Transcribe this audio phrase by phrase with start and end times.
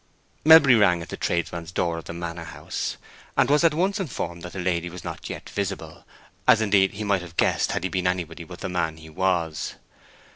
[0.43, 2.97] Melbury rang at the tradesmen's door of the manor house,
[3.37, 6.07] and was at once informed that the lady was not yet visible,
[6.47, 9.75] as indeed he might have guessed had he been anybody but the man he was.